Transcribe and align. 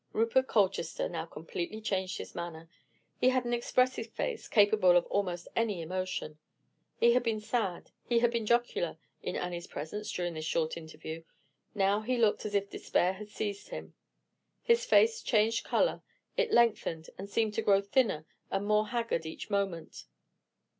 Rupert 0.13 0.47
Colchester 0.47 1.07
now 1.07 1.27
completely 1.27 1.79
changed 1.79 2.17
his 2.17 2.33
manner. 2.33 2.67
He 3.19 3.29
had 3.29 3.45
an 3.45 3.53
expressive 3.53 4.07
face, 4.07 4.47
capable 4.47 4.97
of 4.97 5.05
almost 5.11 5.47
any 5.55 5.79
emotion. 5.79 6.39
He 6.97 7.13
had 7.13 7.21
been 7.21 7.39
sad, 7.39 7.91
he 8.07 8.17
had 8.17 8.31
been 8.31 8.47
jocular, 8.47 8.97
in 9.21 9.35
Annie's 9.35 9.67
presence 9.67 10.11
during 10.11 10.33
this 10.33 10.43
short 10.43 10.75
interview. 10.75 11.21
Now 11.75 12.01
he 12.01 12.17
looked 12.17 12.47
as 12.47 12.55
if 12.55 12.71
despair 12.71 13.13
had 13.13 13.29
seized 13.29 13.69
him. 13.69 13.93
His 14.63 14.85
face 14.85 15.21
changed 15.21 15.65
color, 15.65 16.01
it 16.35 16.51
lengthened, 16.51 17.11
and 17.19 17.29
seemed 17.29 17.53
to 17.53 17.61
grow 17.61 17.79
thinner 17.79 18.25
and 18.49 18.65
more 18.65 18.87
haggard 18.87 19.27
each 19.27 19.51
moment. 19.51 20.05